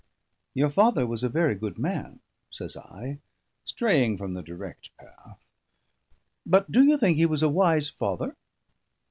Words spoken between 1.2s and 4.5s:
a very good man," says I, straying from the